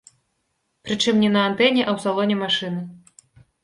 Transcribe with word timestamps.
Прычым 0.87 1.15
не 1.25 1.31
на 1.37 1.45
антэне, 1.51 1.81
а 1.87 1.89
ў 1.95 1.97
салоне 2.09 2.43
машыны. 2.45 2.81